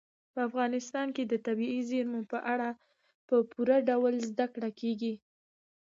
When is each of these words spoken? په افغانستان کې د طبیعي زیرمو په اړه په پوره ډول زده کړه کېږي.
په 0.33 0.39
افغانستان 0.47 1.07
کې 1.15 1.23
د 1.27 1.33
طبیعي 1.47 1.81
زیرمو 1.89 2.21
په 2.31 2.37
اړه 2.53 2.69
په 3.27 3.35
پوره 3.51 3.77
ډول 3.89 4.13
زده 4.29 4.45
کړه 4.53 4.69
کېږي. 4.79 5.13